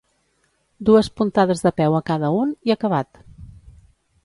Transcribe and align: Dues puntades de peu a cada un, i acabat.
Dues 0.89 1.09
puntades 1.21 1.61
de 1.67 1.73
peu 1.81 1.99
a 1.99 2.03
cada 2.09 2.33
un, 2.39 2.57
i 2.71 2.77
acabat. 2.79 3.23